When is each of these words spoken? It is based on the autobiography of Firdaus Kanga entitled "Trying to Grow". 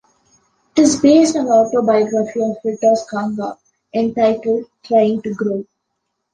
It 0.75 0.81
is 0.81 0.99
based 0.99 1.35
on 1.35 1.45
the 1.45 1.51
autobiography 1.51 2.41
of 2.41 2.57
Firdaus 2.65 3.07
Kanga 3.07 3.59
entitled 3.93 4.65
"Trying 4.83 5.21
to 5.21 5.35
Grow". 5.35 5.63